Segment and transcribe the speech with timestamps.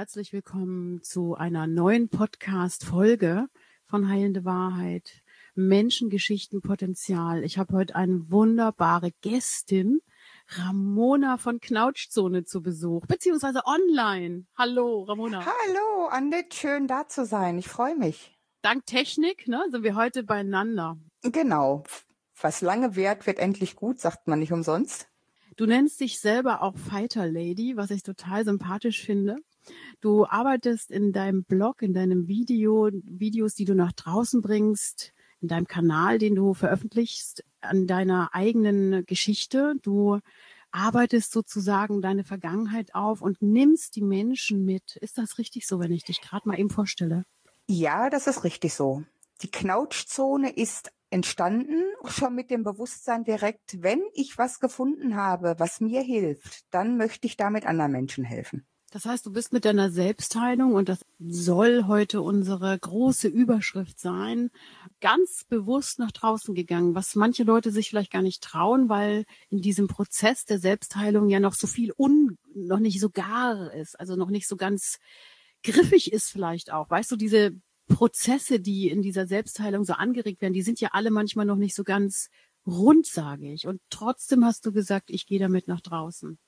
[0.00, 3.48] Herzlich willkommen zu einer neuen Podcast-Folge
[3.84, 5.20] von Heilende Wahrheit.
[5.54, 7.44] Menschengeschichten Potenzial.
[7.44, 10.00] Ich habe heute eine wunderbare Gästin,
[10.48, 14.46] Ramona von Knautschzone zu Besuch, beziehungsweise online.
[14.56, 15.44] Hallo, Ramona.
[15.44, 17.58] Hallo, Annette, schön da zu sein.
[17.58, 18.38] Ich freue mich.
[18.62, 20.96] Dank Technik ne, sind wir heute beieinander.
[21.24, 21.84] Genau.
[22.40, 25.10] Was lange währt, wird endlich gut, sagt man nicht umsonst.
[25.58, 29.36] Du nennst dich selber auch Fighter Lady, was ich total sympathisch finde.
[30.00, 35.48] Du arbeitest in deinem Blog, in deinem Video, Videos, die du nach draußen bringst, in
[35.48, 39.74] deinem Kanal, den du veröffentlichst, an deiner eigenen Geschichte.
[39.82, 40.20] Du
[40.70, 44.96] arbeitest sozusagen deine Vergangenheit auf und nimmst die Menschen mit.
[44.96, 47.24] Ist das richtig so, wenn ich dich gerade mal eben vorstelle?
[47.68, 49.04] Ja, das ist richtig so.
[49.42, 55.80] Die Knautschzone ist entstanden schon mit dem Bewusstsein direkt, wenn ich was gefunden habe, was
[55.80, 58.64] mir hilft, dann möchte ich damit anderen Menschen helfen.
[58.92, 64.50] Das heißt, du bist mit deiner Selbstheilung und das soll heute unsere große Überschrift sein,
[65.00, 69.62] ganz bewusst nach draußen gegangen, was manche Leute sich vielleicht gar nicht trauen, weil in
[69.62, 74.16] diesem Prozess der Selbstheilung ja noch so viel un, noch nicht so gar ist, also
[74.16, 74.98] noch nicht so ganz
[75.62, 76.90] griffig ist vielleicht auch.
[76.90, 77.52] Weißt du, diese
[77.86, 81.76] Prozesse, die in dieser Selbstheilung so angeregt werden, die sind ja alle manchmal noch nicht
[81.76, 82.28] so ganz
[82.66, 83.68] rund, sage ich.
[83.68, 86.38] Und trotzdem hast du gesagt, ich gehe damit nach draußen.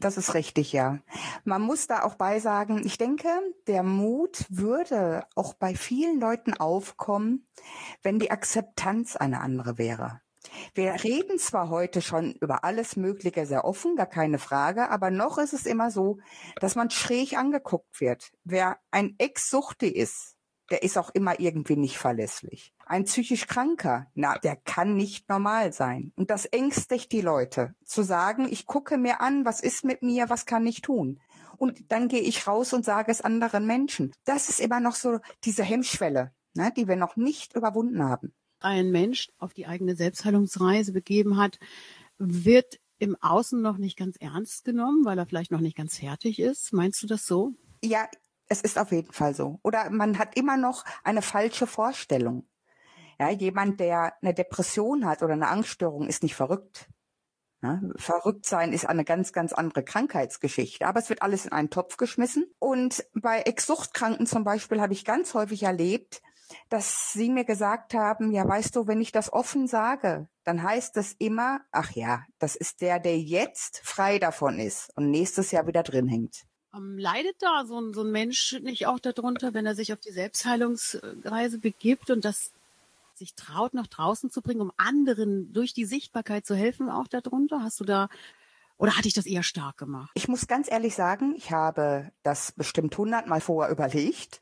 [0.00, 0.98] Das ist richtig, ja.
[1.44, 3.28] Man muss da auch beisagen, ich denke,
[3.66, 7.46] der Mut würde auch bei vielen Leuten aufkommen,
[8.02, 10.20] wenn die Akzeptanz eine andere wäre.
[10.74, 15.38] Wir reden zwar heute schon über alles Mögliche sehr offen, gar keine Frage, aber noch
[15.38, 16.18] ist es immer so,
[16.60, 18.30] dass man schräg angeguckt wird.
[18.44, 20.33] Wer ein Ex-Suchti ist,
[20.70, 22.72] der ist auch immer irgendwie nicht verlässlich.
[22.86, 26.12] Ein psychisch Kranker, na, der kann nicht normal sein.
[26.16, 30.30] Und das ängstigt die Leute, zu sagen, ich gucke mir an, was ist mit mir,
[30.30, 31.20] was kann ich tun?
[31.56, 34.12] Und dann gehe ich raus und sage es anderen Menschen.
[34.24, 38.32] Das ist immer noch so diese Hemmschwelle, ne, die wir noch nicht überwunden haben.
[38.60, 41.58] Ein Mensch auf die eigene Selbstheilungsreise begeben hat,
[42.18, 46.38] wird im Außen noch nicht ganz ernst genommen, weil er vielleicht noch nicht ganz fertig
[46.38, 46.72] ist.
[46.72, 47.52] Meinst du das so?
[47.82, 48.08] Ja,
[48.48, 49.58] es ist auf jeden Fall so.
[49.62, 52.46] Oder man hat immer noch eine falsche Vorstellung.
[53.18, 56.88] Ja, jemand, der eine Depression hat oder eine Angststörung, ist nicht verrückt.
[57.62, 60.86] Ja, verrückt sein ist eine ganz, ganz andere Krankheitsgeschichte.
[60.86, 62.44] Aber es wird alles in einen Topf geschmissen.
[62.58, 66.20] Und bei Ex-Suchtkranken zum Beispiel habe ich ganz häufig erlebt,
[66.68, 70.96] dass sie mir gesagt haben, ja, weißt du, wenn ich das offen sage, dann heißt
[70.96, 75.66] das immer, ach ja, das ist der, der jetzt frei davon ist und nächstes Jahr
[75.66, 76.44] wieder drin hängt.
[76.74, 80.00] Ähm, leidet da so ein, so ein Mensch nicht auch darunter, wenn er sich auf
[80.00, 82.52] die Selbstheilungsreise begibt und das
[83.14, 87.62] sich traut, nach draußen zu bringen, um anderen durch die Sichtbarkeit zu helfen, auch darunter?
[87.62, 88.08] Hast du da
[88.76, 90.10] oder hatte ich das eher stark gemacht?
[90.14, 94.40] Ich muss ganz ehrlich sagen, ich habe das bestimmt hundertmal vorher überlegt.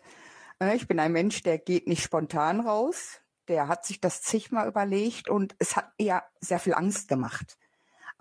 [0.59, 3.21] Äh, ich bin ein Mensch, der geht nicht spontan raus.
[3.49, 7.59] Der hat sich das zigmal überlegt und es hat eher sehr viel Angst gemacht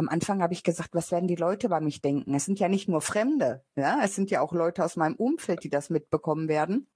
[0.01, 2.33] am Anfang habe ich gesagt, was werden die Leute bei mich denken?
[2.33, 5.63] Es sind ja nicht nur Fremde, ja, es sind ja auch Leute aus meinem Umfeld,
[5.63, 6.87] die das mitbekommen werden.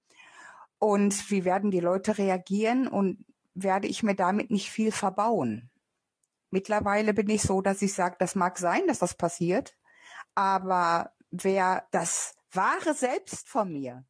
[0.78, 3.24] Und wie werden die Leute reagieren und
[3.54, 5.70] werde ich mir damit nicht viel verbauen?
[6.50, 9.76] Mittlerweile bin ich so, dass ich sage, das mag sein, dass das passiert,
[10.34, 14.04] aber wer das wahre Selbst von mir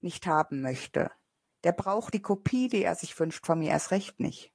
[0.00, 1.10] nicht haben möchte,
[1.64, 4.54] der braucht die Kopie, die er sich wünscht, von mir erst recht nicht.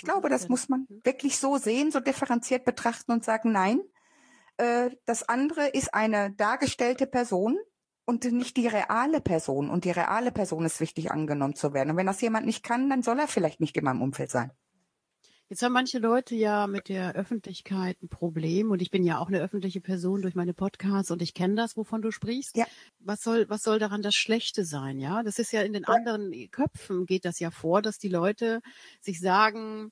[0.00, 3.82] Ich glaube, das muss man wirklich so sehen, so differenziert betrachten und sagen, nein,
[4.56, 7.58] äh, das andere ist eine dargestellte Person
[8.06, 9.68] und nicht die reale Person.
[9.68, 11.90] Und die reale Person ist wichtig angenommen zu werden.
[11.90, 14.52] Und wenn das jemand nicht kann, dann soll er vielleicht nicht in meinem Umfeld sein.
[15.50, 19.26] Jetzt haben manche Leute ja mit der Öffentlichkeit ein Problem und ich bin ja auch
[19.26, 22.56] eine öffentliche Person durch meine Podcasts und ich kenne das, wovon du sprichst.
[22.56, 22.66] Ja.
[23.00, 25.00] Was soll, was soll daran das Schlechte sein?
[25.00, 28.60] Ja, das ist ja in den anderen Köpfen geht das ja vor, dass die Leute
[29.00, 29.90] sich sagen,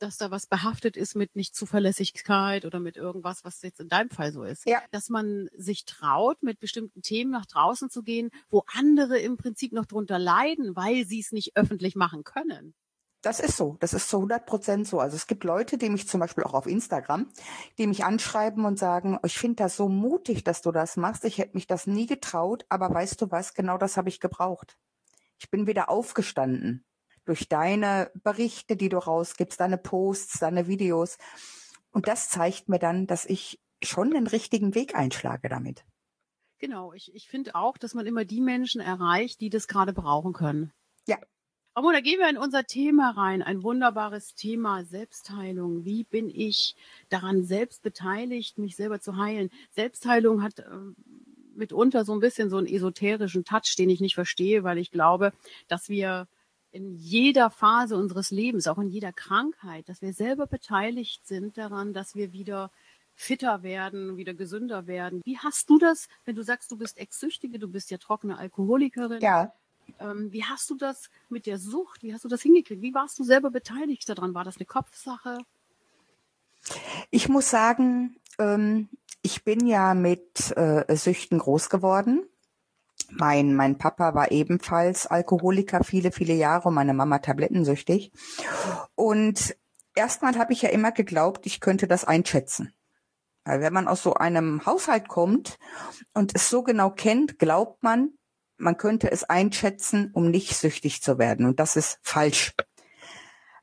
[0.00, 4.32] dass da was behaftet ist mit Nichtzuverlässigkeit oder mit irgendwas, was jetzt in deinem Fall
[4.32, 4.66] so ist.
[4.66, 4.82] Ja.
[4.90, 9.70] Dass man sich traut, mit bestimmten Themen nach draußen zu gehen, wo andere im Prinzip
[9.70, 12.74] noch drunter leiden, weil sie es nicht öffentlich machen können.
[13.22, 13.76] Das ist so.
[13.78, 14.98] Das ist zu 100 Prozent so.
[14.98, 17.30] Also es gibt Leute, die mich zum Beispiel auch auf Instagram,
[17.78, 21.24] die mich anschreiben und sagen, ich finde das so mutig, dass du das machst.
[21.24, 23.54] Ich hätte mich das nie getraut, aber weißt du was?
[23.54, 24.76] Genau das habe ich gebraucht.
[25.38, 26.84] Ich bin wieder aufgestanden
[27.24, 31.18] durch deine Berichte, die du rausgibst, deine Posts, deine Videos.
[31.92, 35.84] Und das zeigt mir dann, dass ich schon den richtigen Weg einschlage damit.
[36.58, 40.32] Genau, ich, ich finde auch, dass man immer die Menschen erreicht, die das gerade brauchen
[40.32, 40.72] können.
[41.06, 41.18] Ja,
[41.74, 43.42] aber da gehen wir in unser Thema rein.
[43.42, 45.84] Ein wunderbares Thema Selbstheilung.
[45.84, 46.76] Wie bin ich
[47.08, 49.50] daran selbst beteiligt, mich selber zu heilen?
[49.70, 50.64] Selbstheilung hat äh,
[51.54, 55.32] mitunter so ein bisschen so einen esoterischen Touch, den ich nicht verstehe, weil ich glaube,
[55.68, 56.28] dass wir
[56.72, 61.92] in jeder Phase unseres Lebens, auch in jeder Krankheit, dass wir selber beteiligt sind daran,
[61.92, 62.70] dass wir wieder
[63.14, 65.20] fitter werden, wieder gesünder werden.
[65.24, 69.20] Wie hast du das, wenn du sagst, du bist Ex-Süchtige, du bist ja trockene Alkoholikerin?
[69.20, 69.52] Ja.
[69.98, 72.82] Ähm, wie hast du das mit der Sucht, wie hast du das hingekriegt?
[72.82, 74.34] Wie warst du selber beteiligt daran?
[74.34, 75.38] War das eine Kopfsache?
[77.10, 78.88] Ich muss sagen, ähm,
[79.22, 82.26] ich bin ja mit äh, Süchten groß geworden.
[83.10, 88.10] Mein, mein Papa war ebenfalls Alkoholiker viele, viele Jahre und meine Mama tablettensüchtig.
[88.94, 89.54] Und
[89.94, 92.72] erstmal habe ich ja immer geglaubt, ich könnte das einschätzen.
[93.44, 95.58] Weil wenn man aus so einem Haushalt kommt
[96.14, 98.12] und es so genau kennt, glaubt man,
[98.56, 101.46] man könnte es einschätzen, um nicht süchtig zu werden.
[101.46, 102.54] Und das ist falsch.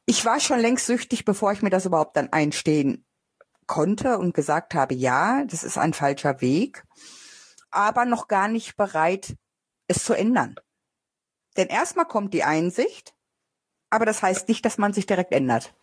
[0.05, 3.05] Ich war schon längst süchtig, bevor ich mir das überhaupt dann einstehen
[3.67, 6.83] konnte und gesagt habe, ja, das ist ein falscher Weg,
[7.69, 9.35] aber noch gar nicht bereit,
[9.87, 10.55] es zu ändern.
[11.55, 13.13] Denn erstmal kommt die Einsicht,
[13.91, 15.75] aber das heißt nicht, dass man sich direkt ändert.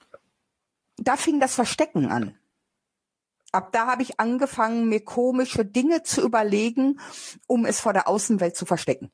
[0.96, 2.36] Da fing das Verstecken an
[3.56, 7.00] ab da habe ich angefangen, mir komische Dinge zu überlegen,
[7.46, 9.10] um es vor der Außenwelt zu verstecken.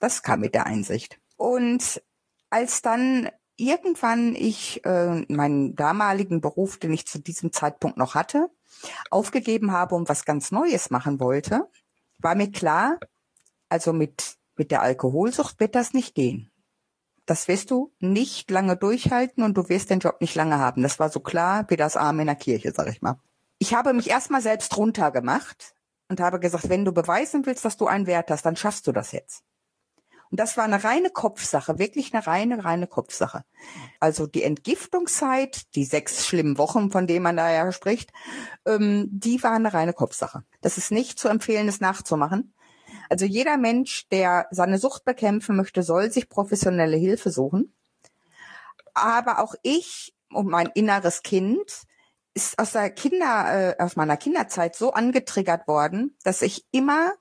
[0.00, 1.20] Das kam mit der Einsicht.
[1.36, 2.02] Und
[2.50, 8.50] als dann irgendwann ich äh, meinen damaligen Beruf, den ich zu diesem Zeitpunkt noch hatte,
[9.10, 11.70] aufgegeben habe und was ganz Neues machen wollte,
[12.18, 12.98] war mir klar,
[13.68, 16.50] also mit, mit der Alkoholsucht wird das nicht gehen.
[17.26, 20.82] Das wirst du nicht lange durchhalten und du wirst den Job nicht lange haben.
[20.82, 23.20] Das war so klar wie das Arm in der Kirche, sag ich mal
[23.58, 25.74] ich habe mich erstmal selbst runtergemacht
[26.08, 28.92] und habe gesagt, wenn du beweisen willst, dass du einen Wert hast, dann schaffst du
[28.92, 29.42] das jetzt.
[30.30, 33.44] Und das war eine reine Kopfsache, wirklich eine reine, reine Kopfsache.
[34.00, 38.12] Also die Entgiftungszeit, die sechs schlimmen Wochen, von denen man da ja spricht,
[38.66, 40.42] ähm, die war eine reine Kopfsache.
[40.60, 42.52] Das ist nicht zu empfehlen, es nachzumachen.
[43.08, 47.72] Also jeder Mensch, der seine Sucht bekämpfen möchte, soll sich professionelle Hilfe suchen.
[48.94, 51.86] Aber auch ich und mein inneres Kind
[52.36, 57.14] ist aus der Kinder, äh, aus meiner Kinderzeit so angetriggert worden, dass ich immer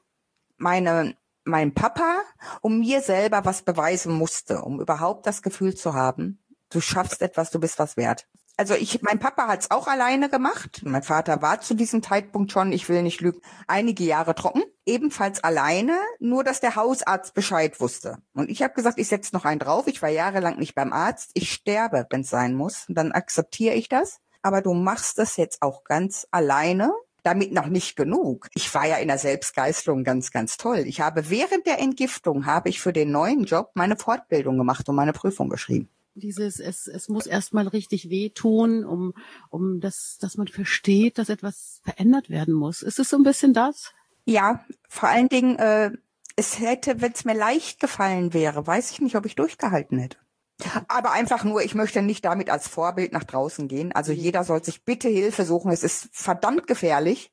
[0.58, 1.16] meine,
[1.46, 2.18] meinem Papa
[2.62, 7.50] um mir selber was beweisen musste, um überhaupt das Gefühl zu haben, du schaffst etwas,
[7.50, 8.28] du bist was wert.
[8.58, 10.82] Also ich, mein Papa hat es auch alleine gemacht.
[10.84, 15.44] Mein Vater war zu diesem Zeitpunkt schon, ich will nicht lügen, einige Jahre trocken, ebenfalls
[15.44, 18.20] alleine, nur dass der Hausarzt Bescheid wusste.
[18.34, 19.88] Und ich habe gesagt, ich setze noch einen drauf.
[19.88, 21.32] Ich war jahrelang nicht beim Arzt.
[21.34, 22.86] Ich sterbe, wenn es sein muss.
[22.88, 26.94] Und dann akzeptiere ich das aber du machst das jetzt auch ganz alleine.
[27.24, 28.50] Damit noch nicht genug.
[28.54, 30.84] Ich war ja in der Selbstgeißelung ganz, ganz toll.
[30.86, 34.96] Ich habe während der Entgiftung habe ich für den neuen Job meine Fortbildung gemacht und
[34.96, 39.14] meine Prüfung geschrieben dieses es es muss erstmal richtig wehtun, um
[39.50, 42.82] um das dass man versteht, dass etwas verändert werden muss.
[42.82, 43.94] Ist es so ein bisschen das?
[44.24, 45.92] Ja, vor allen Dingen äh,
[46.36, 50.18] es hätte, wenn es mir leicht gefallen wäre, weiß ich nicht, ob ich durchgehalten hätte.
[50.88, 53.92] Aber einfach nur, ich möchte nicht damit als Vorbild nach draußen gehen.
[53.92, 54.20] Also mhm.
[54.20, 55.72] jeder soll sich bitte Hilfe suchen.
[55.72, 57.32] Es ist verdammt gefährlich,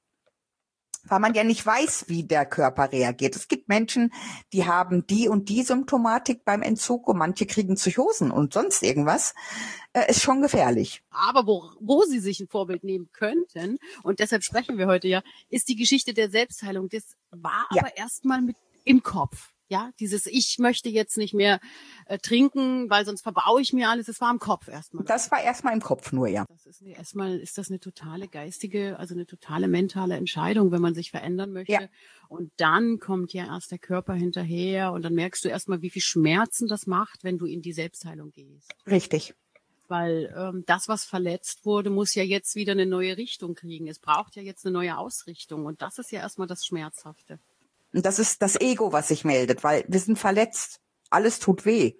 [1.04, 3.34] weil man ja nicht weiß, wie der Körper reagiert.
[3.34, 4.12] Es gibt Menschen,
[4.52, 9.34] die haben die und die Symptomatik beim Entzug und manche kriegen Psychosen und sonst irgendwas.
[9.92, 11.02] Äh, ist schon gefährlich.
[11.10, 15.22] Aber wo, wo sie sich ein Vorbild nehmen könnten, und deshalb sprechen wir heute ja,
[15.48, 16.88] ist die Geschichte der Selbstheilung.
[16.88, 17.82] Das war ja.
[17.82, 19.51] aber erstmal mit im Kopf.
[19.72, 21.58] Ja, dieses Ich möchte jetzt nicht mehr
[22.04, 24.04] äh, trinken, weil sonst verbaue ich mir alles.
[24.04, 25.02] Das war im Kopf erstmal.
[25.04, 26.44] Das war erstmal im Kopf nur, ja.
[26.50, 30.94] Das ist erstmal ist das eine totale geistige, also eine totale mentale Entscheidung, wenn man
[30.94, 31.72] sich verändern möchte.
[31.72, 31.88] Ja.
[32.28, 36.02] Und dann kommt ja erst der Körper hinterher und dann merkst du erstmal, wie viel
[36.02, 38.70] Schmerzen das macht, wenn du in die Selbstheilung gehst.
[38.86, 39.34] Richtig.
[39.88, 43.88] weil ähm, das, was verletzt wurde, muss ja jetzt wieder eine neue Richtung kriegen.
[43.88, 47.38] Es braucht ja jetzt eine neue Ausrichtung und das ist ja erstmal das Schmerzhafte.
[47.92, 50.80] Und das ist das Ego, was sich meldet, weil wir sind verletzt.
[51.10, 51.94] Alles tut weh.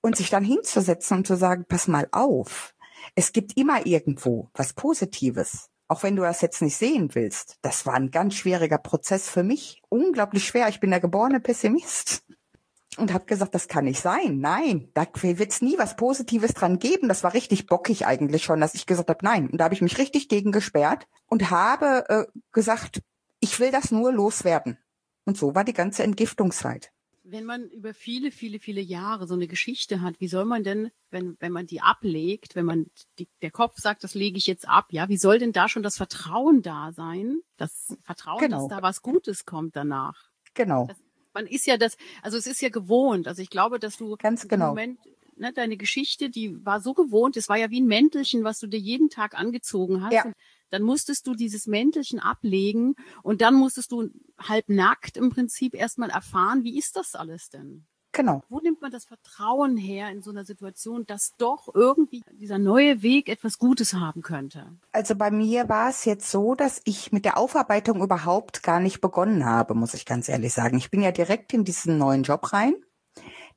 [0.00, 2.74] Und sich dann hinzusetzen und zu sagen, pass mal auf,
[3.14, 5.68] es gibt immer irgendwo was Positives.
[5.88, 7.58] Auch wenn du das jetzt nicht sehen willst.
[7.62, 9.82] Das war ein ganz schwieriger Prozess für mich.
[9.88, 10.68] Unglaublich schwer.
[10.68, 12.24] Ich bin der geborene Pessimist.
[12.96, 14.38] Und habe gesagt, das kann nicht sein.
[14.40, 17.08] Nein, da wird es nie was Positives dran geben.
[17.08, 19.50] Das war richtig bockig eigentlich schon, dass ich gesagt habe, nein.
[19.50, 23.02] Und da habe ich mich richtig gegen gesperrt und habe äh, gesagt,
[23.46, 24.76] ich will das nur loswerden.
[25.24, 26.90] Und so war die ganze Entgiftungszeit.
[27.22, 30.90] Wenn man über viele, viele, viele Jahre so eine Geschichte hat, wie soll man denn,
[31.10, 32.86] wenn, wenn man die ablegt, wenn man
[33.18, 35.82] die, der Kopf sagt, das lege ich jetzt ab, ja, wie soll denn da schon
[35.84, 37.40] das Vertrauen da sein?
[37.56, 38.68] Das Vertrauen, genau.
[38.68, 40.30] dass da was Gutes kommt danach.
[40.54, 40.86] Genau.
[40.86, 40.96] Das,
[41.32, 43.28] man ist ja das, also es ist ja gewohnt.
[43.28, 44.68] Also ich glaube, dass du ganz genau.
[44.68, 44.98] Moment,
[45.36, 48.66] ne, deine Geschichte, die war so gewohnt, es war ja wie ein Mäntelchen, was du
[48.66, 50.12] dir jeden Tag angezogen hast.
[50.12, 50.32] Ja
[50.70, 56.10] dann musstest du dieses Mäntelchen ablegen und dann musstest du halb nackt im Prinzip erstmal
[56.10, 57.86] erfahren, wie ist das alles denn?
[58.16, 58.42] Genau.
[58.48, 63.02] Wo nimmt man das Vertrauen her in so einer Situation, dass doch irgendwie dieser neue
[63.02, 64.74] Weg etwas Gutes haben könnte?
[64.90, 69.02] Also bei mir war es jetzt so, dass ich mit der Aufarbeitung überhaupt gar nicht
[69.02, 70.78] begonnen habe, muss ich ganz ehrlich sagen.
[70.78, 72.74] Ich bin ja direkt in diesen neuen Job rein,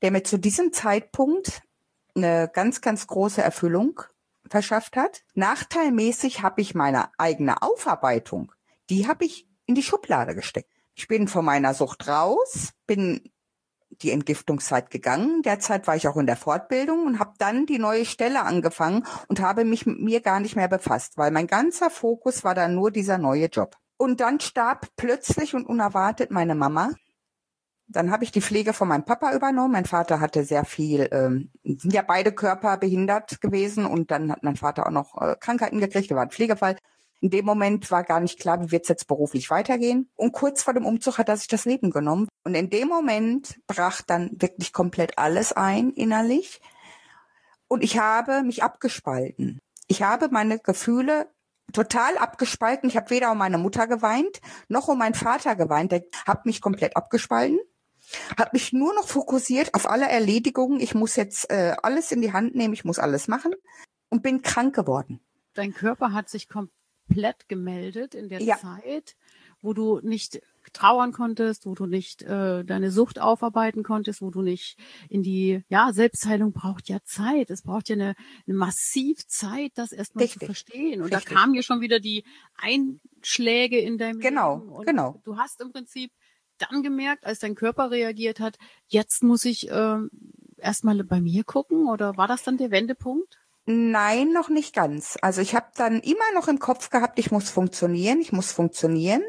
[0.01, 1.61] der mir zu diesem Zeitpunkt
[2.13, 4.01] eine ganz, ganz große Erfüllung
[4.49, 5.23] verschafft hat.
[5.33, 8.51] Nachteilmäßig habe ich meine eigene Aufarbeitung,
[8.89, 10.71] die habe ich in die Schublade gesteckt.
[10.95, 13.31] Ich bin von meiner Sucht raus, bin
[14.01, 15.41] die Entgiftungszeit gegangen.
[15.41, 19.41] Derzeit war ich auch in der Fortbildung und habe dann die neue Stelle angefangen und
[19.41, 22.91] habe mich mit mir gar nicht mehr befasst, weil mein ganzer Fokus war dann nur
[22.91, 23.75] dieser neue Job.
[23.97, 26.91] Und dann starb plötzlich und unerwartet meine Mama
[27.89, 29.71] dann habe ich die Pflege von meinem Papa übernommen.
[29.71, 34.43] Mein Vater hatte sehr viel, ähm, sind ja beide Körper behindert gewesen und dann hat
[34.43, 36.77] mein Vater auch noch äh, Krankheiten gekriegt, er war ein Pflegefall.
[37.19, 40.09] In dem Moment war gar nicht klar, wie wird es jetzt beruflich weitergehen.
[40.15, 42.29] Und kurz vor dem Umzug hat er sich das Leben genommen.
[42.45, 46.61] Und in dem Moment brach dann wirklich komplett alles ein innerlich.
[47.67, 49.59] Und ich habe mich abgespalten.
[49.87, 51.27] Ich habe meine Gefühle
[51.73, 52.87] total abgespalten.
[52.87, 55.91] Ich habe weder um meine Mutter geweint, noch um meinen Vater geweint.
[55.91, 57.59] Der hat mich komplett abgespalten
[58.37, 60.79] hat mich nur noch fokussiert auf alle Erledigungen.
[60.79, 63.53] Ich muss jetzt äh, alles in die Hand nehmen, ich muss alles machen
[64.09, 65.19] und bin krank geworden.
[65.53, 68.57] Dein Körper hat sich komplett gemeldet in der ja.
[68.57, 69.15] Zeit,
[69.61, 70.41] wo du nicht
[70.73, 74.77] trauern konntest, wo du nicht äh, deine Sucht aufarbeiten konntest, wo du nicht
[75.09, 77.49] in die, ja, Selbstheilung braucht ja Zeit.
[77.49, 78.15] Es braucht ja eine,
[78.47, 81.01] eine massiv Zeit, das erstmal zu verstehen.
[81.01, 81.29] Und Richtig.
[81.29, 82.23] da kamen ja schon wieder die
[82.55, 84.69] Einschläge in deinem genau, Leben.
[84.69, 85.21] Genau, genau.
[85.23, 86.11] Du hast im Prinzip
[86.61, 89.97] dann gemerkt, als dein Körper reagiert hat, jetzt muss ich äh,
[90.57, 93.39] erstmal bei mir gucken oder war das dann der Wendepunkt?
[93.65, 95.17] Nein, noch nicht ganz.
[95.21, 99.21] Also ich habe dann immer noch im Kopf gehabt, ich muss funktionieren, ich muss funktionieren.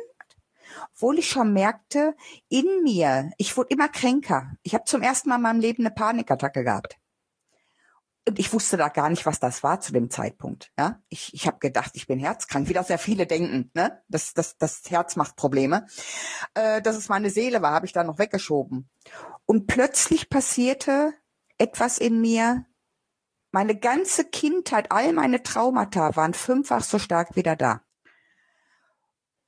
[0.94, 2.14] Obwohl ich schon merkte,
[2.48, 4.52] in mir, ich wurde immer kränker.
[4.62, 6.99] Ich habe zum ersten Mal in meinem Leben eine Panikattacke gehabt
[8.30, 10.70] und ich wusste da gar nicht, was das war zu dem Zeitpunkt.
[10.78, 13.72] Ja, ich, ich habe gedacht, ich bin herzkrank, wie das sehr viele denken.
[13.74, 15.86] Ne, das, das, das Herz macht Probleme.
[16.54, 18.88] Äh, dass es meine Seele war, habe ich da noch weggeschoben.
[19.46, 21.12] Und plötzlich passierte
[21.58, 22.66] etwas in mir.
[23.50, 27.82] Meine ganze Kindheit, all meine Traumata waren fünffach so stark wieder da.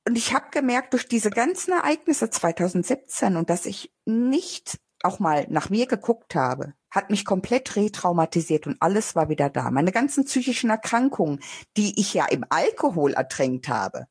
[0.05, 5.47] Und ich habe gemerkt durch diese ganzen Ereignisse 2017 und dass ich nicht auch mal
[5.49, 9.71] nach mir geguckt habe, hat mich komplett retraumatisiert und alles war wieder da.
[9.71, 11.39] Meine ganzen psychischen Erkrankungen,
[11.75, 14.05] die ich ja im Alkohol ertränkt habe.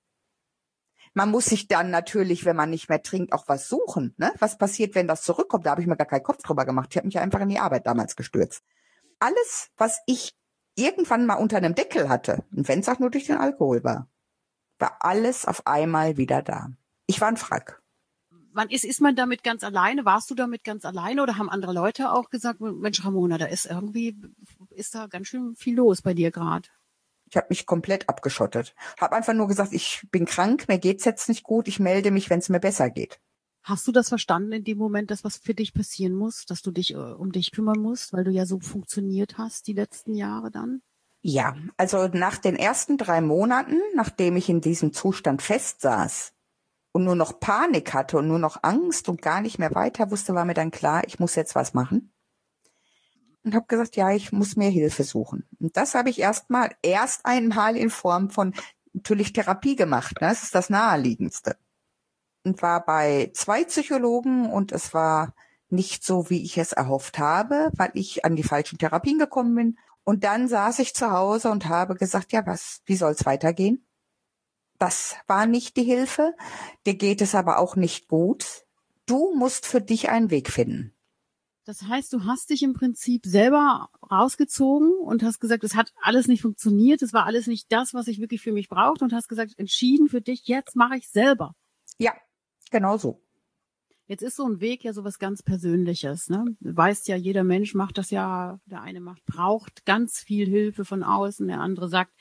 [1.14, 4.14] Man muss sich dann natürlich, wenn man nicht mehr trinkt, auch was suchen.
[4.16, 4.32] Ne?
[4.38, 5.64] Was passiert, wenn das zurückkommt?
[5.64, 6.88] Da habe ich mir gar keinen Kopf drüber gemacht.
[6.90, 8.62] Ich habe mich einfach in die Arbeit damals gestürzt.
[9.20, 10.34] Alles, was ich
[10.74, 14.08] irgendwann mal unter einem Deckel hatte, und wenn es auch nur durch den Alkohol war,
[14.78, 16.70] war alles auf einmal wieder da.
[17.06, 17.81] Ich war ein Frack
[18.52, 20.04] wann ist, ist man damit ganz alleine?
[20.04, 23.66] Warst du damit ganz alleine oder haben andere Leute auch gesagt, Mensch, Ramona, da ist
[23.66, 24.16] irgendwie,
[24.70, 26.68] ist da ganz schön viel los bei dir gerade?
[27.28, 28.74] Ich habe mich komplett abgeschottet.
[29.00, 32.28] Habe einfach nur gesagt, ich bin krank, mir geht's jetzt nicht gut, ich melde mich,
[32.28, 33.20] wenn es mir besser geht.
[33.62, 36.72] Hast du das verstanden in dem Moment, dass was für dich passieren muss, dass du
[36.72, 40.50] dich äh, um dich kümmern musst, weil du ja so funktioniert hast die letzten Jahre
[40.50, 40.82] dann?
[41.22, 46.32] Ja, also nach den ersten drei Monaten, nachdem ich in diesem Zustand festsaß,
[46.92, 50.34] und nur noch Panik hatte und nur noch Angst und gar nicht mehr weiter wusste,
[50.34, 52.12] war mir dann klar, ich muss jetzt was machen.
[53.44, 55.48] Und habe gesagt, ja, ich muss mir Hilfe suchen.
[55.58, 58.54] Und das habe ich erstmal erst einmal in Form von
[58.92, 60.20] natürlich Therapie gemacht.
[60.20, 60.28] Ne?
[60.28, 61.56] Das ist das Naheliegendste.
[62.44, 65.34] Und war bei zwei Psychologen und es war
[65.70, 69.78] nicht so, wie ich es erhofft habe, weil ich an die falschen Therapien gekommen bin.
[70.04, 73.84] Und dann saß ich zu Hause und habe gesagt, ja, was, wie soll's weitergehen?
[74.82, 76.34] Das war nicht die Hilfe.
[76.86, 78.64] Dir geht es aber auch nicht gut.
[79.06, 80.92] Du musst für dich einen Weg finden.
[81.64, 86.26] Das heißt, du hast dich im Prinzip selber rausgezogen und hast gesagt, es hat alles
[86.26, 89.28] nicht funktioniert, es war alles nicht das, was ich wirklich für mich brauchte und hast
[89.28, 91.54] gesagt, entschieden für dich, jetzt mache ich selber.
[91.98, 92.12] Ja,
[92.72, 93.22] genau so.
[94.08, 96.28] Jetzt ist so ein Weg ja sowas ganz Persönliches.
[96.28, 96.44] Ne?
[96.60, 101.04] Weißt ja, jeder Mensch macht das ja, der eine macht, braucht ganz viel Hilfe von
[101.04, 102.12] außen, der andere sagt,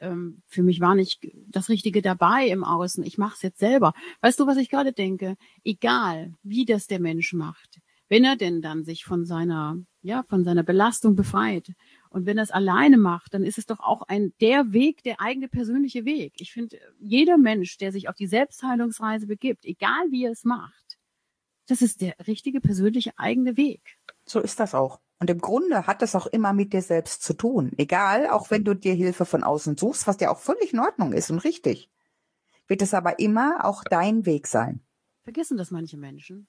[0.00, 3.92] ähm, für mich war nicht das Richtige dabei im Außen, ich mache es jetzt selber.
[4.20, 5.36] Weißt du, was ich gerade denke?
[5.64, 10.44] Egal, wie das der Mensch macht, wenn er denn dann sich von seiner, ja, von
[10.44, 11.72] seiner Belastung befreit
[12.08, 15.20] und wenn er es alleine macht, dann ist es doch auch ein, der Weg, der
[15.20, 16.34] eigene persönliche Weg.
[16.38, 20.98] Ich finde, jeder Mensch, der sich auf die Selbstheilungsreise begibt, egal wie er es macht,
[21.68, 23.96] das ist der richtige persönliche eigene Weg.
[24.24, 25.00] So ist das auch.
[25.20, 27.72] Und im Grunde hat das auch immer mit dir selbst zu tun.
[27.76, 31.12] Egal, auch wenn du dir Hilfe von außen suchst, was ja auch völlig in Ordnung
[31.12, 31.90] ist und richtig,
[32.66, 34.80] wird es aber immer auch dein Weg sein.
[35.22, 36.48] Vergessen das manche Menschen?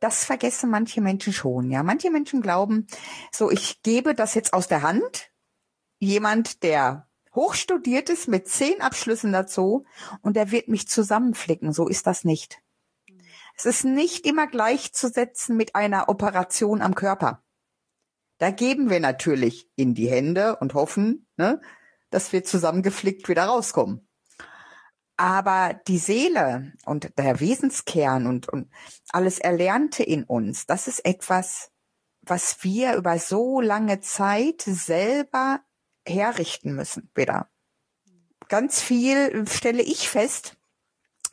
[0.00, 1.82] Das vergessen manche Menschen schon, ja.
[1.82, 2.86] Manche Menschen glauben,
[3.30, 5.30] so, ich gebe das jetzt aus der Hand.
[5.98, 9.84] Jemand, der hochstudiert ist mit zehn Abschlüssen dazu
[10.22, 11.74] und der wird mich zusammenflicken.
[11.74, 12.62] So ist das nicht.
[13.56, 17.42] Es ist nicht immer gleichzusetzen mit einer Operation am Körper.
[18.40, 21.60] Da geben wir natürlich in die Hände und hoffen, ne,
[22.08, 24.08] dass wir zusammengeflickt wieder rauskommen.
[25.18, 28.70] Aber die Seele und der Wesenskern und, und
[29.10, 31.70] alles Erlernte in uns, das ist etwas,
[32.22, 35.60] was wir über so lange Zeit selber
[36.06, 37.50] herrichten müssen, wieder.
[38.48, 40.56] Ganz viel stelle ich fest,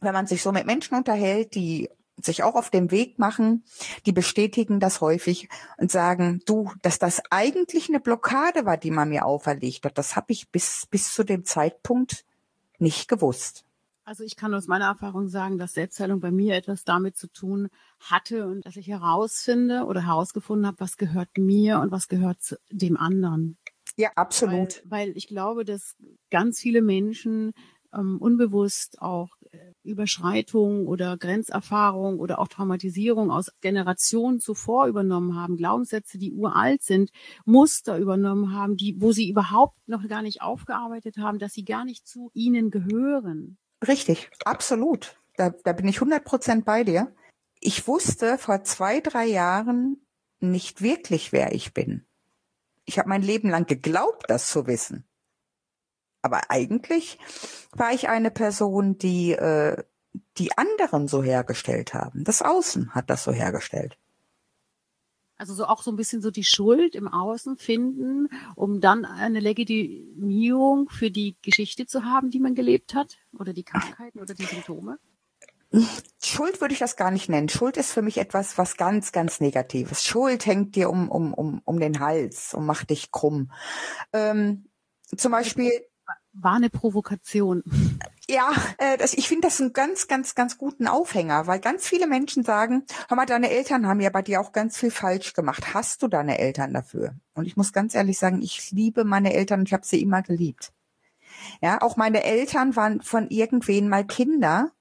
[0.01, 1.89] wenn man sich so mit Menschen unterhält, die
[2.21, 3.63] sich auch auf dem Weg machen,
[4.05, 9.09] die bestätigen das häufig und sagen, du, dass das eigentlich eine Blockade war, die man
[9.09, 12.25] mir auferlegt hat, das habe ich bis, bis zu dem Zeitpunkt
[12.79, 13.63] nicht gewusst.
[14.03, 17.67] Also ich kann aus meiner Erfahrung sagen, dass Selbstheilung bei mir etwas damit zu tun
[17.99, 22.95] hatte und dass ich herausfinde oder herausgefunden habe, was gehört mir und was gehört dem
[22.95, 23.57] anderen.
[23.97, 24.81] Ja, absolut.
[24.85, 25.97] Weil, weil ich glaube, dass
[26.29, 27.53] ganz viele Menschen
[27.93, 29.35] ähm, unbewusst auch
[29.87, 37.11] Überschreitung oder Grenzerfahrung oder auch Traumatisierung aus Generationen zuvor übernommen haben, Glaubenssätze, die uralt sind,
[37.45, 41.85] Muster übernommen haben, die, wo sie überhaupt noch gar nicht aufgearbeitet haben, dass sie gar
[41.85, 43.57] nicht zu ihnen gehören.
[43.87, 45.17] Richtig, absolut.
[45.35, 47.13] Da, da bin ich 100 Prozent bei dir.
[47.59, 50.01] Ich wusste vor zwei, drei Jahren
[50.39, 52.05] nicht wirklich, wer ich bin.
[52.85, 55.06] Ich habe mein Leben lang geglaubt, das zu wissen.
[56.27, 57.17] Aber eigentlich
[57.71, 59.81] war ich eine Person, die äh,
[60.37, 62.25] die anderen so hergestellt haben.
[62.25, 63.97] Das Außen hat das so hergestellt.
[65.37, 69.39] Also so auch so ein bisschen so die Schuld im Außen finden, um dann eine
[69.39, 74.43] Legitimierung für die Geschichte zu haben, die man gelebt hat oder die Krankheiten oder die
[74.43, 74.99] Symptome?
[76.21, 77.47] Schuld würde ich das gar nicht nennen.
[77.47, 80.03] Schuld ist für mich etwas, was ganz, ganz Negatives.
[80.03, 83.49] Schuld hängt dir um, um, um, um den Hals und macht dich krumm.
[84.11, 84.65] Ähm,
[85.15, 85.71] zum Beispiel
[86.39, 87.63] war eine Provokation.
[88.29, 92.07] Ja, äh, das, ich finde das einen ganz, ganz, ganz guten Aufhänger, weil ganz viele
[92.07, 95.73] Menschen sagen, hör mal, deine Eltern haben ja bei dir auch ganz viel falsch gemacht.
[95.73, 97.15] Hast du deine Eltern dafür?
[97.33, 100.21] Und ich muss ganz ehrlich sagen, ich liebe meine Eltern und ich habe sie immer
[100.21, 100.73] geliebt.
[101.61, 104.71] Ja, auch meine Eltern waren von irgendwen mal Kinder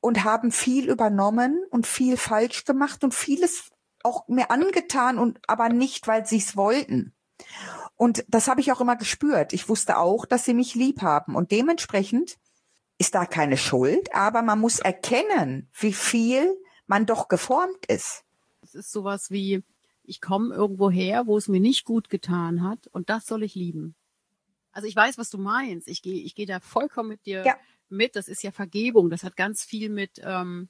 [0.00, 3.70] und haben viel übernommen und viel falsch gemacht und vieles
[4.02, 7.12] auch mir angetan und aber nicht, weil sie es wollten.
[7.96, 9.52] Und das habe ich auch immer gespürt.
[9.52, 11.34] Ich wusste auch, dass sie mich lieb haben.
[11.34, 12.38] Und dementsprechend
[12.98, 16.56] ist da keine Schuld, aber man muss erkennen, wie viel
[16.86, 18.24] man doch geformt ist.
[18.62, 19.62] Es ist sowas wie,
[20.04, 23.54] ich komme irgendwo her, wo es mir nicht gut getan hat und das soll ich
[23.54, 23.94] lieben.
[24.72, 25.88] Also ich weiß, was du meinst.
[25.88, 27.56] Ich gehe ich gehe da vollkommen mit dir ja.
[27.88, 28.14] mit.
[28.14, 29.08] Das ist ja Vergebung.
[29.08, 30.68] Das hat ganz viel mit ähm,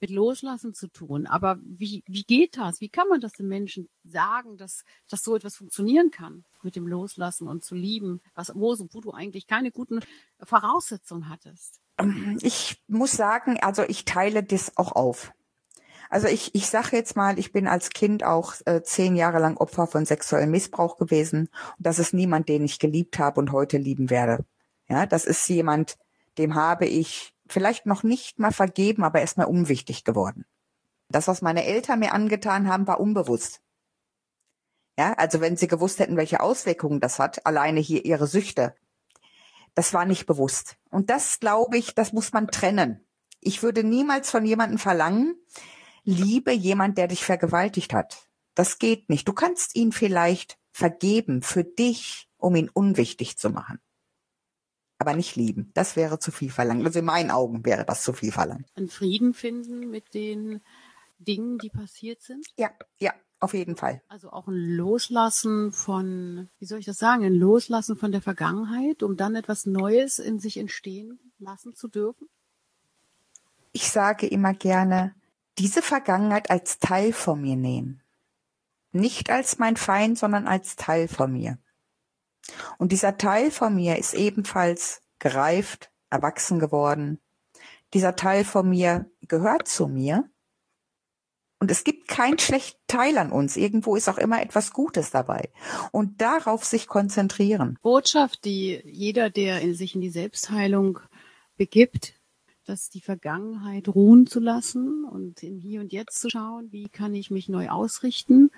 [0.00, 1.26] mit Loslassen zu tun.
[1.26, 2.80] Aber wie, wie geht das?
[2.80, 6.86] Wie kann man das den Menschen sagen, dass, dass so etwas funktionieren kann mit dem
[6.86, 10.00] Loslassen und zu lieben, was, wo, wo du eigentlich keine guten
[10.40, 11.80] Voraussetzungen hattest?
[12.42, 15.32] Ich muss sagen, also ich teile das auch auf.
[16.10, 19.56] Also ich, ich sage jetzt mal, ich bin als Kind auch äh, zehn Jahre lang
[19.56, 21.48] Opfer von sexuellem Missbrauch gewesen.
[21.76, 24.44] Und das ist niemand, den ich geliebt habe und heute lieben werde.
[24.88, 25.96] Ja, das ist jemand,
[26.38, 30.44] dem habe ich vielleicht noch nicht mal vergeben, aber erstmal unwichtig geworden.
[31.08, 33.60] Das, was meine Eltern mir angetan haben, war unbewusst.
[34.98, 38.74] Ja, also wenn sie gewusst hätten, welche Auswirkungen das hat, alleine hier ihre Süchte,
[39.74, 40.76] das war nicht bewusst.
[40.90, 43.04] Und das, glaube ich, das muss man trennen.
[43.40, 45.36] Ich würde niemals von jemandem verlangen,
[46.04, 48.28] liebe jemand, der dich vergewaltigt hat.
[48.54, 49.26] Das geht nicht.
[49.26, 53.80] Du kannst ihn vielleicht vergeben für dich, um ihn unwichtig zu machen.
[55.04, 55.70] Aber nicht lieben.
[55.74, 56.82] Das wäre zu viel verlangt.
[56.86, 58.66] Also in meinen Augen wäre das zu viel verlangt.
[58.74, 60.62] Einen Frieden finden mit den
[61.18, 62.46] Dingen, die passiert sind?
[62.56, 64.00] Ja, ja, auf jeden Fall.
[64.08, 69.02] Also auch ein Loslassen von, wie soll ich das sagen, ein Loslassen von der Vergangenheit,
[69.02, 72.30] um dann etwas Neues in sich entstehen lassen zu dürfen?
[73.72, 75.14] Ich sage immer gerne,
[75.58, 78.00] diese Vergangenheit als Teil von mir nehmen.
[78.92, 81.58] Nicht als mein Feind, sondern als Teil von mir.
[82.78, 87.20] Und dieser Teil von mir ist ebenfalls gereift, erwachsen geworden.
[87.92, 90.28] Dieser Teil von mir gehört zu mir.
[91.60, 93.56] Und es gibt keinen schlechten Teil an uns.
[93.56, 95.50] Irgendwo ist auch immer etwas Gutes dabei.
[95.92, 97.78] Und darauf sich konzentrieren.
[97.82, 100.98] Botschaft, die jeder, der in sich in die Selbstheilung
[101.56, 102.14] begibt,
[102.66, 107.14] dass die Vergangenheit ruhen zu lassen und in Hier und Jetzt zu schauen, wie kann
[107.14, 108.50] ich mich neu ausrichten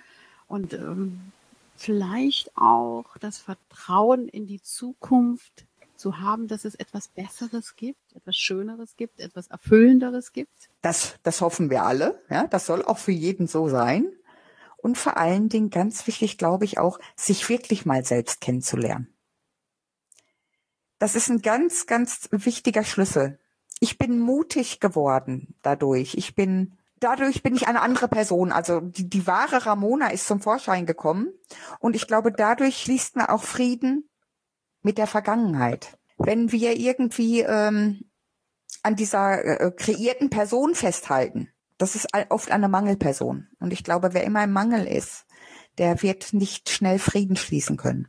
[0.47, 1.33] und ähm,
[1.77, 8.37] vielleicht auch das Vertrauen in die Zukunft zu haben, dass es etwas Besseres gibt, etwas
[8.37, 10.69] Schöneres gibt, etwas Erfüllenderes gibt?
[10.83, 12.23] Das, das hoffen wir alle.
[12.31, 14.13] Ja, das soll auch für jeden so sein.
[14.77, 19.09] Und vor allen Dingen ganz wichtig, glaube ich, auch, sich wirklich mal selbst kennenzulernen.
[20.99, 23.39] Das ist ein ganz, ganz wichtiger Schlüssel.
[23.81, 26.15] Ich bin mutig geworden dadurch.
[26.15, 28.53] Ich bin dadurch bin ich eine andere Person.
[28.53, 31.33] Also die, die wahre Ramona ist zum Vorschein gekommen.
[31.79, 34.09] Und ich glaube, dadurch schließt man auch Frieden
[34.83, 35.99] mit der Vergangenheit.
[36.19, 38.05] Wenn wir irgendwie ähm,
[38.83, 43.49] an dieser äh, kreierten Person festhalten, das ist oft eine Mangelperson.
[43.59, 45.27] Und ich glaube, wer immer im Mangel ist,
[45.79, 48.09] der wird nicht schnell Frieden schließen können.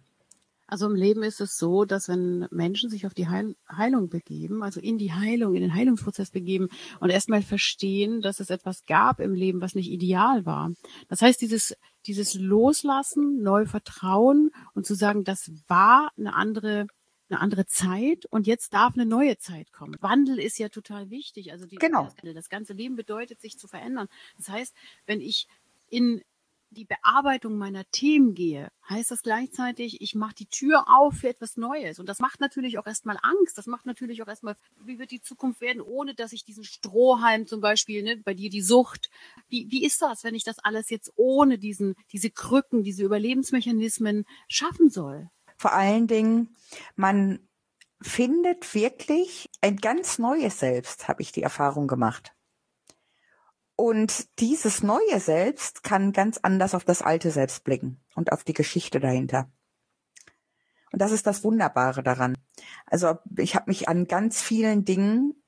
[0.67, 4.63] Also im Leben ist es so, dass wenn Menschen sich auf die Heil Heilung begeben,
[4.63, 6.67] also in die Heilung, in den Heilungsprozess begeben
[6.99, 10.71] und erstmal verstehen, dass es etwas gab im Leben, was nicht ideal war.
[11.07, 11.75] Das heißt, dieses,
[12.05, 16.87] dieses Loslassen, neu Vertrauen und zu sagen, das war eine andere
[17.29, 19.97] eine andere Zeit und jetzt darf eine neue Zeit kommen.
[19.99, 21.51] Wandel ist ja total wichtig.
[21.51, 22.09] Also die, genau.
[22.23, 24.07] das, das ganze Leben bedeutet, sich zu verändern.
[24.37, 24.73] Das heißt,
[25.05, 25.47] wenn ich
[25.89, 26.21] in
[26.69, 31.57] die Bearbeitung meiner Themen gehe, heißt das gleichzeitig, ich mache die Tür auf für etwas
[31.57, 31.99] Neues.
[31.99, 33.57] Und das macht natürlich auch erstmal Angst.
[33.57, 37.47] Das macht natürlich auch erstmal, wie wird die Zukunft werden, ohne dass ich diesen Strohhalm
[37.47, 39.09] zum Beispiel, ne, bei dir die Sucht.
[39.47, 44.25] Wie, wie ist das, wenn ich das alles jetzt ohne diesen, diese Krücken, diese Überlebensmechanismen
[44.47, 45.29] schaffen soll?
[45.57, 46.55] Vor allen Dingen,
[46.95, 47.39] man
[48.01, 52.36] findet wirklich ein ganz neues Selbst, habe ich die Erfahrung gemacht.
[53.77, 58.53] Und dieses neue Selbst kann ganz anders auf das alte Selbst blicken und auf die
[58.53, 59.51] Geschichte dahinter.
[60.91, 62.35] Und das ist das Wunderbare daran.
[62.87, 65.43] Also ich habe mich an ganz vielen Dingen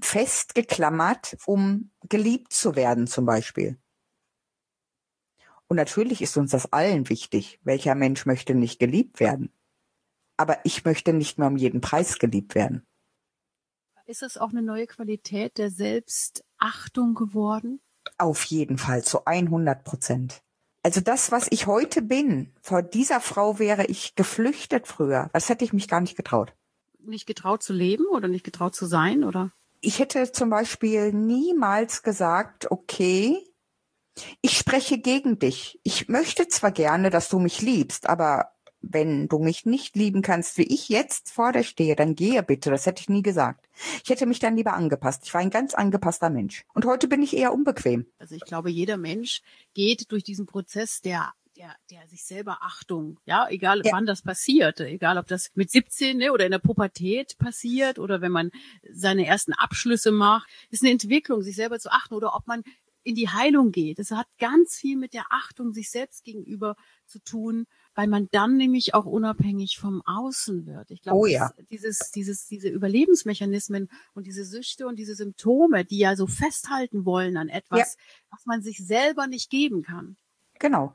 [0.00, 3.76] festgeklammert, um geliebt zu werden zum Beispiel.
[5.66, 7.58] Und natürlich ist uns das allen wichtig.
[7.64, 9.52] Welcher Mensch möchte nicht geliebt werden?
[10.36, 12.86] Aber ich möchte nicht mehr um jeden Preis geliebt werden.
[14.06, 17.80] Ist es auch eine neue Qualität der Selbstachtung geworden?
[18.18, 20.42] Auf jeden Fall, zu 100 Prozent.
[20.82, 25.30] Also das, was ich heute bin, vor dieser Frau wäre ich geflüchtet früher.
[25.32, 26.52] Das hätte ich mich gar nicht getraut.
[26.98, 29.52] Nicht getraut zu leben oder nicht getraut zu sein, oder?
[29.80, 33.38] Ich hätte zum Beispiel niemals gesagt, okay,
[34.42, 35.80] ich spreche gegen dich.
[35.82, 38.53] Ich möchte zwar gerne, dass du mich liebst, aber
[38.90, 42.70] wenn du mich nicht lieben kannst, wie ich jetzt vor dir stehe, dann gehe bitte.
[42.70, 43.68] Das hätte ich nie gesagt.
[44.02, 45.22] Ich hätte mich dann lieber angepasst.
[45.24, 46.64] Ich war ein ganz angepasster Mensch.
[46.74, 48.06] Und heute bin ich eher unbequem.
[48.18, 49.42] Also ich glaube, jeder Mensch
[49.74, 53.92] geht durch diesen Prozess der der, der sich selber Achtung, ja, egal ja.
[53.92, 58.20] wann das passiert, egal ob das mit 17 ne, oder in der Pubertät passiert oder
[58.20, 58.50] wenn man
[58.90, 62.64] seine ersten Abschlüsse macht, ist eine Entwicklung, sich selber zu achten oder ob man
[63.04, 63.98] in die Heilung geht.
[63.98, 66.74] Es hat ganz viel mit der Achtung sich selbst gegenüber
[67.06, 70.90] zu tun weil man dann nämlich auch unabhängig vom Außen wird.
[70.90, 71.52] Ich glaube, oh ja.
[71.70, 77.36] dieses, dieses, diese Überlebensmechanismen und diese Süchte und diese Symptome, die ja so festhalten wollen
[77.36, 78.04] an etwas, ja.
[78.30, 80.16] was man sich selber nicht geben kann.
[80.58, 80.94] Genau.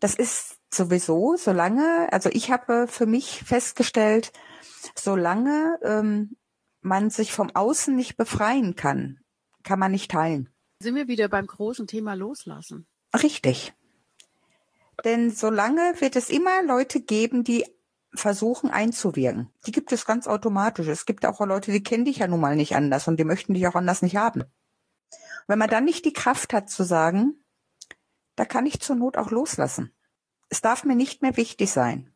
[0.00, 4.32] Das ist sowieso, solange, also ich habe für mich festgestellt,
[4.94, 6.36] solange ähm,
[6.82, 9.20] man sich vom Außen nicht befreien kann,
[9.62, 10.50] kann man nicht teilen.
[10.82, 12.86] Sind wir wieder beim großen Thema Loslassen?
[13.14, 13.74] Richtig.
[15.04, 17.64] Denn solange wird es immer Leute geben, die
[18.14, 19.52] versuchen einzuwirken.
[19.66, 20.86] Die gibt es ganz automatisch.
[20.86, 23.54] Es gibt auch Leute, die kennen dich ja nun mal nicht anders und die möchten
[23.54, 24.44] dich auch anders nicht haben.
[25.46, 27.34] Wenn man dann nicht die Kraft hat zu sagen,
[28.34, 29.92] da kann ich zur Not auch loslassen.
[30.48, 32.12] Es darf mir nicht mehr wichtig sein.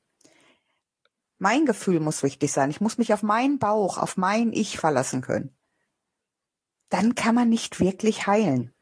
[1.39, 2.71] Mein Gefühl muss wichtig sein.
[2.71, 5.57] Ich muss mich auf meinen Bauch, auf mein Ich verlassen können.
[6.91, 8.75] Dann kann man nicht wirklich heilen,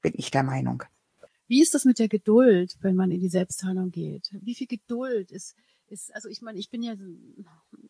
[0.00, 0.82] bin ich der Meinung.
[1.46, 4.30] Wie ist das mit der Geduld, wenn man in die Selbstheilung geht?
[4.40, 5.54] Wie viel Geduld ist,
[5.94, 6.94] ist, also ich meine, ich bin ja,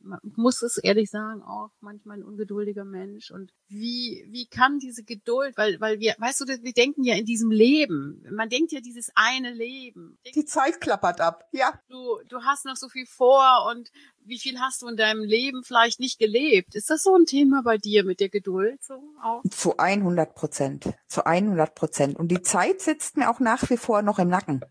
[0.01, 3.31] man muss es ehrlich sagen, auch manchmal ein ungeduldiger Mensch.
[3.31, 7.25] Und wie, wie kann diese Geduld, weil, weil wir, weißt du, wir denken ja in
[7.25, 8.25] diesem Leben.
[8.31, 10.19] Man denkt ja dieses eine Leben.
[10.35, 11.81] Die Zeit klappert ab, ja.
[11.89, 13.91] Du, du hast noch so viel vor und
[14.27, 16.75] wie viel hast du in deinem Leben vielleicht nicht gelebt?
[16.75, 19.43] Ist das so ein Thema bei dir mit der Geduld so auch?
[19.51, 22.17] Zu 100 Prozent, zu 100 Prozent.
[22.19, 24.65] Und die Zeit sitzt mir auch nach wie vor noch im Nacken.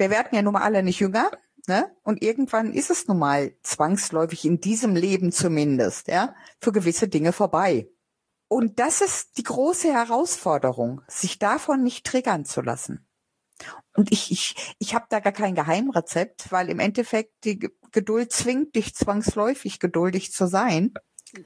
[0.00, 1.30] Wir werden ja nun mal alle nicht jünger.
[1.70, 1.88] Ne?
[2.02, 7.32] Und irgendwann ist es nun mal zwangsläufig in diesem Leben zumindest, ja, für gewisse Dinge
[7.32, 7.88] vorbei.
[8.48, 13.06] Und das ist die große Herausforderung, sich davon nicht triggern zu lassen.
[13.94, 18.74] Und ich, ich, ich habe da gar kein Geheimrezept, weil im Endeffekt die Geduld zwingt
[18.74, 20.92] dich zwangsläufig geduldig zu sein.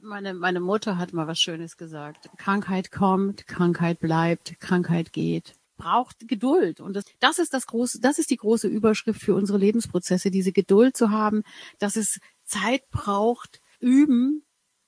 [0.01, 2.31] Meine, meine Mutter hat mal was Schönes gesagt.
[2.39, 6.81] Krankheit kommt, Krankheit bleibt, Krankheit geht braucht Geduld.
[6.81, 10.53] Und das, das ist das große, das ist die große Überschrift für unsere Lebensprozesse, diese
[10.53, 11.43] Geduld zu haben,
[11.79, 14.45] dass es Zeit braucht, üben,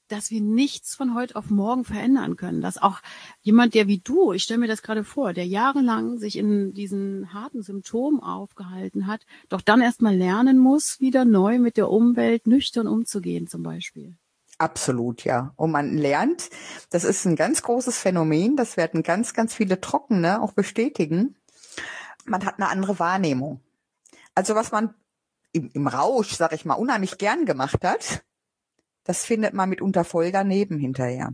[0.08, 2.60] dass wir nichts von heute auf morgen verändern können.
[2.60, 3.00] Dass auch
[3.42, 7.32] jemand, der wie du, ich stelle mir das gerade vor, der jahrelang sich in diesen
[7.32, 12.86] harten Symptomen aufgehalten hat, doch dann erstmal lernen muss, wieder neu mit der Umwelt nüchtern
[12.86, 14.16] umzugehen, zum Beispiel.
[14.58, 15.52] Absolut, ja.
[15.56, 16.48] Und man lernt,
[16.90, 21.36] das ist ein ganz großes Phänomen, das werden ganz, ganz viele Trockene auch bestätigen.
[22.24, 23.60] Man hat eine andere Wahrnehmung.
[24.34, 24.94] Also was man
[25.52, 28.24] im, im Rausch, sag ich mal, unheimlich gern gemacht hat,
[29.04, 31.32] das findet man mitunter voll daneben hinterher.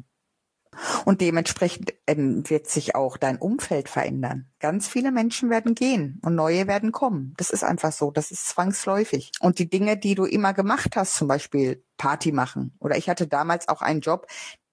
[1.05, 4.47] Und dementsprechend ähm, wird sich auch dein Umfeld verändern.
[4.59, 7.35] Ganz viele Menschen werden gehen und neue werden kommen.
[7.37, 8.11] Das ist einfach so.
[8.11, 9.33] Das ist zwangsläufig.
[9.41, 12.75] Und die Dinge, die du immer gemacht hast, zum Beispiel Party machen.
[12.81, 14.27] Oder ich hatte damals auch einen Job,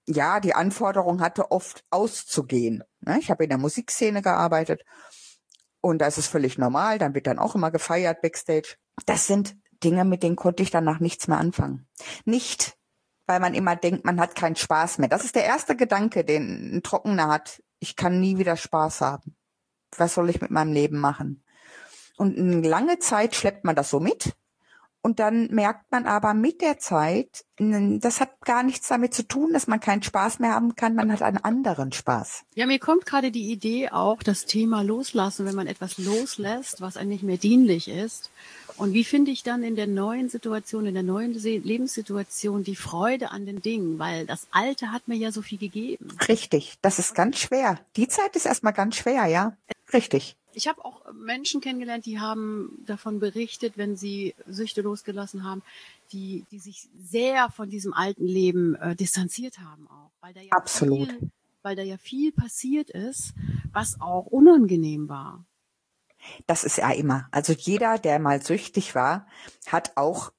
[0.06, 2.82] ja, die Anforderung hatte oft auszugehen.
[3.00, 3.18] Ne?
[3.20, 4.84] Ich habe in der Musikszene gearbeitet
[5.80, 6.98] und da ist es völlig normal.
[6.98, 8.76] Dann wird dann auch immer gefeiert backstage.
[9.06, 11.86] Das sind Dinge, mit denen konnte ich danach nichts mehr anfangen.
[12.24, 12.76] Nicht
[13.30, 15.08] weil man immer denkt, man hat keinen Spaß mehr.
[15.08, 17.62] Das ist der erste Gedanke, den ein Trockener hat.
[17.78, 19.36] Ich kann nie wieder Spaß haben.
[19.96, 21.44] Was soll ich mit meinem Leben machen?
[22.16, 24.34] Und eine lange Zeit schleppt man das so mit.
[25.00, 29.52] Und dann merkt man aber mit der Zeit, das hat gar nichts damit zu tun,
[29.52, 32.42] dass man keinen Spaß mehr haben kann, man hat einen anderen Spaß.
[32.54, 36.96] Ja, mir kommt gerade die Idee auch, das Thema loslassen, wenn man etwas loslässt, was
[36.96, 38.30] einem nicht mehr dienlich ist
[38.80, 43.30] und wie finde ich dann in der neuen Situation, in der neuen Lebenssituation die Freude
[43.30, 43.98] an den Dingen?
[43.98, 46.08] Weil das Alte hat mir ja so viel gegeben.
[46.28, 47.78] Richtig, das ist ganz schwer.
[47.96, 49.54] Die Zeit ist erstmal ganz schwer, ja.
[49.92, 50.34] Richtig.
[50.54, 55.62] Ich habe auch Menschen kennengelernt, die haben davon berichtet, wenn sie Süchte losgelassen haben,
[56.12, 60.10] die, die sich sehr von diesem alten Leben äh, distanziert haben auch.
[60.22, 61.10] Weil da ja Absolut.
[61.10, 61.30] Viel,
[61.62, 63.34] weil da ja viel passiert ist,
[63.72, 65.44] was auch unangenehm war.
[66.46, 67.28] Das ist ja immer.
[67.30, 69.26] Also jeder, der mal süchtig war,
[69.66, 70.32] hat auch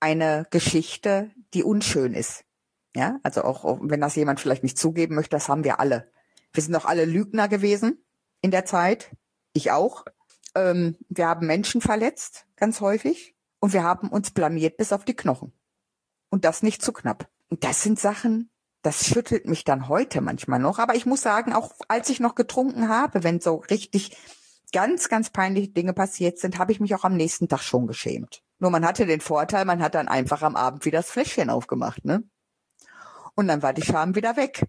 [0.00, 2.44] eine Geschichte, die unschön ist.
[2.94, 6.10] Ja, also auch wenn das jemand vielleicht nicht zugeben möchte, das haben wir alle.
[6.52, 8.02] Wir sind doch alle Lügner gewesen
[8.40, 9.14] in der Zeit.
[9.52, 10.04] Ich auch.
[10.54, 13.34] Ähm, wir haben Menschen verletzt, ganz häufig.
[13.60, 15.52] Und wir haben uns blamiert bis auf die Knochen.
[16.30, 17.28] Und das nicht zu knapp.
[17.48, 18.50] Und das sind Sachen,
[18.82, 20.78] das schüttelt mich dann heute manchmal noch.
[20.78, 24.16] Aber ich muss sagen, auch als ich noch getrunken habe, wenn so richtig
[24.72, 28.42] ganz, ganz peinliche Dinge passiert sind, habe ich mich auch am nächsten Tag schon geschämt.
[28.58, 32.04] Nur man hatte den Vorteil, man hat dann einfach am Abend wieder das Fläschchen aufgemacht,
[32.04, 32.22] ne?
[33.34, 34.64] Und dann war die Scham wieder weg.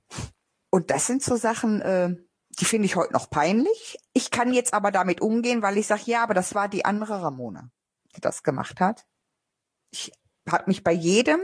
[0.70, 2.16] Und das sind so Sachen, äh,
[2.60, 3.98] die finde ich heute noch peinlich.
[4.14, 7.22] Ich kann jetzt aber damit umgehen, weil ich sage, ja, aber das war die andere
[7.22, 7.72] Ramona,
[8.16, 9.06] die das gemacht hat.
[9.92, 10.12] Ich
[10.52, 11.40] habe mich bei jedem,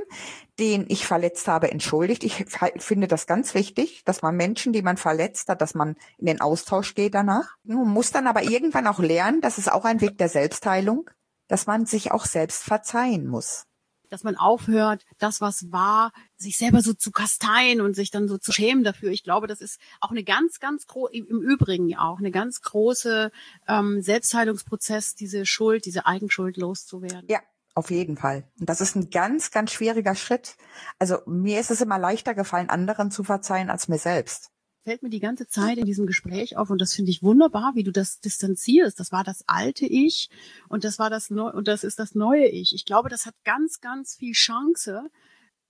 [0.60, 2.24] den ich verletzt habe, entschuldigt.
[2.24, 2.46] Ich
[2.78, 6.42] finde das ganz wichtig, dass man Menschen, die man verletzt hat, dass man in den
[6.42, 7.56] Austausch geht danach.
[7.64, 11.10] Man muss dann aber irgendwann auch lernen, das ist auch ein Weg der Selbstheilung,
[11.48, 13.66] dass man sich auch selbst verzeihen muss.
[14.10, 18.38] Dass man aufhört, das, was war, sich selber so zu kasteien und sich dann so
[18.38, 19.10] zu schämen dafür.
[19.10, 23.32] Ich glaube, das ist auch eine ganz, ganz große, im Übrigen auch eine ganz große
[23.68, 27.26] ähm, Selbstheilungsprozess, diese Schuld, diese Eigenschuld loszuwerden.
[27.28, 27.40] Ja,
[27.76, 28.44] auf jeden Fall.
[28.60, 30.58] Und das ist ein ganz, ganz schwieriger Schritt.
[31.00, 34.52] Also mir ist es immer leichter gefallen, anderen zu verzeihen als mir selbst.
[34.84, 37.84] Fällt mir die ganze Zeit in diesem Gespräch auf und das finde ich wunderbar, wie
[37.84, 39.00] du das distanzierst.
[39.00, 40.30] Das war das alte Ich
[40.68, 42.76] und das war das neue und das ist das neue Ich.
[42.76, 45.10] Ich glaube, das hat ganz, ganz viel Chance,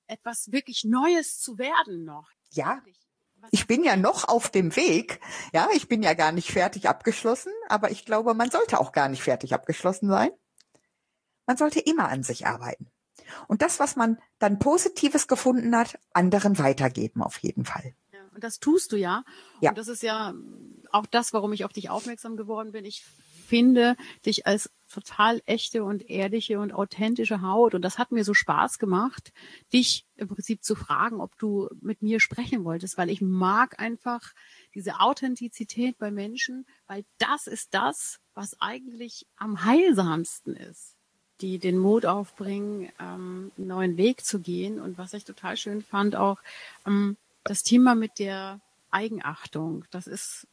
[0.08, 2.32] etwas wirklich Neues zu werden noch.
[2.52, 2.82] Ja.
[3.52, 5.20] Ich bin ja noch auf dem Weg.
[5.54, 9.10] Ja, ich bin ja gar nicht fertig abgeschlossen, aber ich glaube, man sollte auch gar
[9.10, 10.32] nicht fertig abgeschlossen sein.
[11.46, 12.88] Man sollte immer an sich arbeiten.
[13.48, 17.94] Und das, was man dann Positives gefunden hat, anderen weitergeben auf jeden Fall.
[18.12, 18.20] Ja.
[18.34, 19.24] Und das tust du ja.
[19.62, 19.72] Ja.
[19.72, 20.34] Und das ist ja
[20.92, 22.86] auch das, warum ich auf dich aufmerksam geworden bin.
[22.86, 23.06] Ich
[23.48, 27.74] finde dich als total echte und ehrliche und authentische Haut.
[27.76, 29.34] Und das hat mir so Spaß gemacht,
[29.72, 34.34] dich im Prinzip zu fragen, ob du mit mir sprechen wolltest, weil ich mag einfach
[34.74, 40.93] diese Authentizität bei Menschen, weil das ist das, was eigentlich am heilsamsten ist,
[41.44, 44.80] die den Mut aufbringen, ähm, einen neuen Weg zu gehen.
[44.80, 46.38] Und was ich total schön fand, auch
[46.88, 49.86] ähm, das Thema mit der Eigenachtung.
[49.92, 50.48] Das ist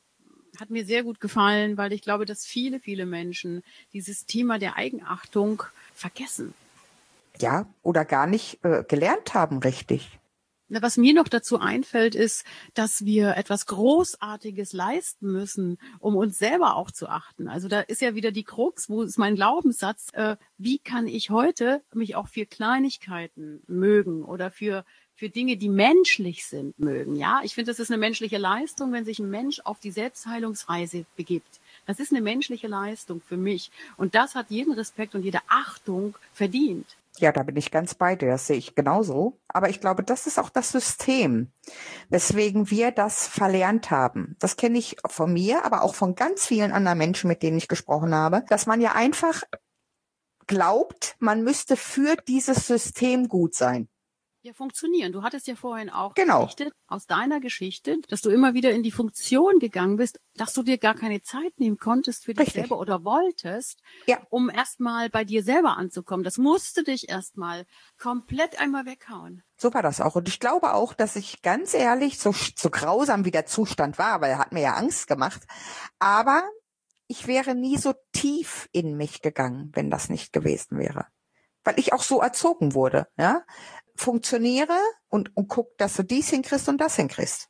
[0.58, 4.76] hat mir sehr gut gefallen, weil ich glaube, dass viele, viele Menschen dieses Thema der
[4.76, 5.62] Eigenachtung
[5.94, 6.52] vergessen.
[7.38, 10.19] Ja, oder gar nicht äh, gelernt haben, richtig.
[10.70, 16.76] Was mir noch dazu einfällt, ist, dass wir etwas Großartiges leisten müssen, um uns selber
[16.76, 17.48] auch zu achten.
[17.48, 21.30] Also da ist ja wieder die Krux, wo ist mein Glaubenssatz, äh, wie kann ich
[21.30, 24.84] heute mich auch für Kleinigkeiten mögen oder für
[25.20, 27.14] für Dinge, die menschlich sind, mögen.
[27.14, 31.04] Ja, ich finde, das ist eine menschliche Leistung, wenn sich ein Mensch auf die Selbstheilungsreise
[31.14, 31.60] begibt.
[31.86, 33.70] Das ist eine menschliche Leistung für mich.
[33.96, 36.86] Und das hat jeden Respekt und jede Achtung verdient.
[37.18, 38.30] Ja, da bin ich ganz bei dir.
[38.30, 39.36] Das sehe ich genauso.
[39.48, 41.48] Aber ich glaube, das ist auch das System,
[42.08, 44.36] weswegen wir das verlernt haben.
[44.38, 47.68] Das kenne ich von mir, aber auch von ganz vielen anderen Menschen, mit denen ich
[47.68, 49.42] gesprochen habe, dass man ja einfach
[50.46, 53.88] glaubt, man müsste für dieses System gut sein
[54.42, 55.12] ja funktionieren.
[55.12, 56.40] Du hattest ja vorhin auch genau.
[56.40, 60.62] berichtet aus deiner Geschichte, dass du immer wieder in die Funktion gegangen bist, dass du
[60.62, 62.62] dir gar keine Zeit nehmen konntest für dich Richtig.
[62.62, 64.18] selber oder wolltest, ja.
[64.30, 66.24] um erstmal bei dir selber anzukommen.
[66.24, 67.66] Das musste dich erstmal
[67.98, 69.42] komplett einmal weghauen.
[69.56, 70.16] So war das auch.
[70.16, 74.20] Und ich glaube auch, dass ich ganz ehrlich, so, so grausam wie der Zustand war,
[74.20, 75.42] weil er hat mir ja Angst gemacht,
[75.98, 76.42] aber
[77.08, 81.06] ich wäre nie so tief in mich gegangen, wenn das nicht gewesen wäre.
[81.62, 83.42] Weil ich auch so erzogen wurde, ja
[83.96, 87.48] funktioniere und, und guck, dass du dies hinkriegst und das hinkriegst.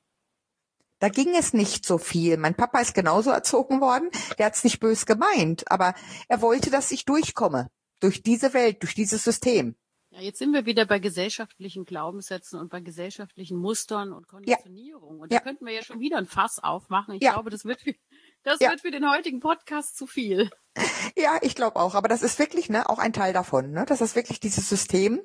[1.00, 2.36] Da ging es nicht so viel.
[2.36, 4.10] Mein Papa ist genauso erzogen worden.
[4.38, 5.94] Der hat es nicht bös gemeint, aber
[6.28, 7.68] er wollte, dass ich durchkomme.
[8.00, 9.76] Durch diese Welt, durch dieses System.
[10.10, 15.16] Ja, jetzt sind wir wieder bei gesellschaftlichen Glaubenssätzen und bei gesellschaftlichen Mustern und Konditionierung.
[15.16, 15.22] Ja.
[15.22, 15.40] Und da ja.
[15.40, 17.14] könnten wir ja schon wieder ein Fass aufmachen.
[17.14, 17.32] Ich ja.
[17.32, 17.94] glaube, das wird für,
[18.42, 20.50] das wird für den heutigen Podcast zu viel.
[21.16, 21.94] Ja, ich glaube auch.
[21.94, 23.72] Aber das ist wirklich ne, auch ein Teil davon.
[23.72, 23.84] Ne?
[23.86, 25.20] Das ist wirklich dieses System,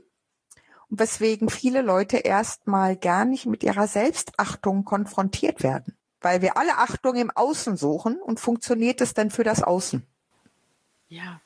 [0.89, 5.97] weswegen viele Leute erstmal gar nicht mit ihrer Selbstachtung konfrontiert werden.
[6.21, 10.05] Weil wir alle Achtung im Außen suchen und funktioniert es dann für das Außen.
[11.07, 11.41] Ja,